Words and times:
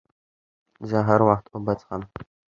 زه 0.89 0.97
هر 1.07 1.21
وخت 1.29 1.45
اوبه 1.53 1.73
څښم. 1.79 2.01